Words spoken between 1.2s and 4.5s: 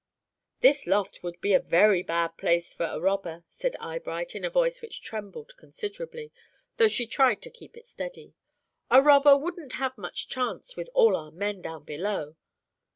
would be a very bad place for a robber," said Eyebright, in a